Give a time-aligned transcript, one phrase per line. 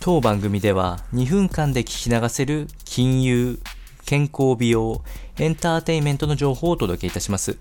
[0.00, 3.58] 当番組では2分間で聞き流せる金融、
[4.06, 5.02] 健康美容、
[5.38, 7.58] エンターテインメントの情報をお届けいたします。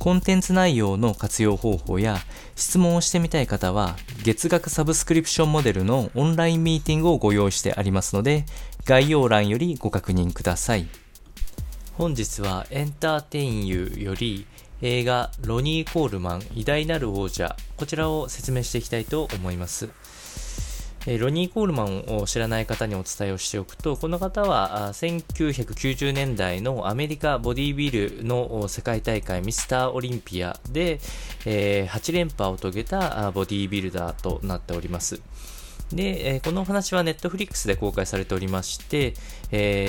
[0.00, 2.18] コンテンツ内容の活用方法や
[2.56, 3.94] 質問をしてみたい方は
[4.24, 8.44] 月額サブスクリプションモデルのオンラインミーティングをご用意してありますので
[8.84, 10.88] 概要欄よりご確認ください。
[11.94, 14.46] 本日はエンターテインユーより
[14.80, 19.88] 映画ロニー・コールマン偉大なる王者こちらを説明していきたいと思います。
[21.06, 31.00] ロニー・コールマンを知らない方にお伝えをしておくと、この方は1990年代のアメリカボディービルの世界大会ミスターオリンピアで、
[31.44, 35.20] え8連覇を遂げたボディービルダーとなっております。
[35.92, 39.14] で、この話はネットフリックスで公開されておりまして、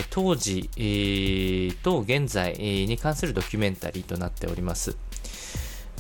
[0.10, 0.70] 当時、
[1.84, 4.98] と現在に関するドキュメンタリーとなっております。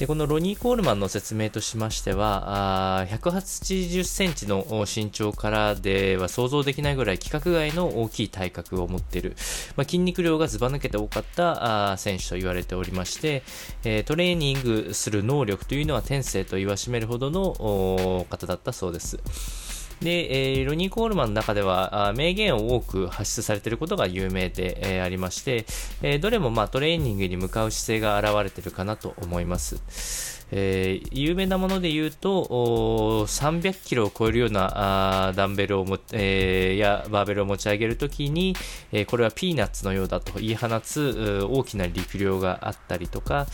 [0.03, 9.38] で、このロニー・コールマンの説明としましては、180センチの身長からでは想像できないぐらい規格外の大きい体格を持っている、
[9.78, 13.44] まあ、筋肉量がずば抜けて多かった選手と言われておりまして、
[13.86, 19.83] えトレーニングする能力というのは天性と言わしめるほどの方だったそうです。
[20.02, 25.66] で、えー、ロニー・コールマンの中では名言を多く発出されていることが有名で、えー、ありまして、
[26.02, 30.33] えー、どれもまあトレーニングに向かう姿勢が現れているかなと思います。
[30.55, 38.55] えー、有名なもので言うと、300キロを超えるようなあダンベルをも、えー、やバーベルを持ち上げるときに、
[38.91, 43.47] えー、これはピーナッツのようだと言い放つ大きな力量があったりとか、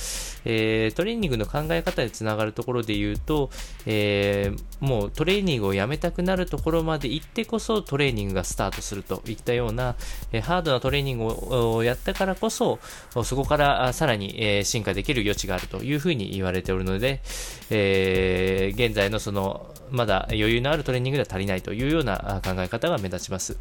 [0.44, 3.50] えー、トレーニングの考え方につながるところで言うと、
[3.86, 9.96] えー、もうトレーニングをやめたくなるところまで行ってこそトレーニングがスタートするといったような、
[10.32, 12.80] え、ハードなトレーニングをやったからこそ、
[13.24, 17.22] そこからさらに、え、進化できる余地があるというふうに言われておるので、
[17.70, 23.58] えー、現在のその、まだ余裕のあるトレーニングでは足りないというような考え方が目立ちます。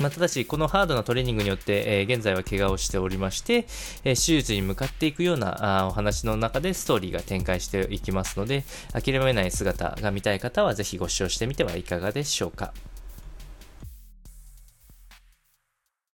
[0.00, 3.66] まあ、ただし、このハードなトレーニングによって、えー、現在は怪我をしておりまして、
[4.04, 12.72] えー、手術に向かっていくようなあお話の中でストーリーが展開していきますので、諦めない姿が見たい方はぜひご視聴してみてはいかがでしょうか。